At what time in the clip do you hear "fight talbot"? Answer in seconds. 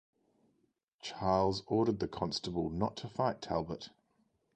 3.07-3.91